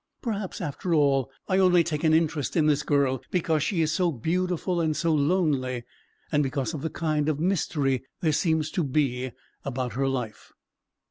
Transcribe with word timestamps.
Perhaps, 0.23 0.61
after 0.61 0.95
all, 0.95 1.29
I 1.47 1.59
only 1.59 1.83
take 1.83 2.03
an 2.03 2.11
interest 2.11 2.55
in 2.57 2.65
this 2.65 2.81
girl 2.81 3.21
because 3.29 3.61
she 3.61 3.83
is 3.83 3.91
so 3.91 4.11
beautiful 4.11 4.81
and 4.81 4.97
so 4.97 5.13
lonely, 5.13 5.83
and 6.31 6.41
because 6.41 6.73
of 6.73 6.81
the 6.81 6.89
kind 6.89 7.29
of 7.29 7.39
mystery 7.39 8.03
there 8.19 8.31
seems 8.31 8.71
to 8.71 8.83
be 8.83 9.31
about 9.63 9.93
her 9.93 10.07
life." 10.07 10.53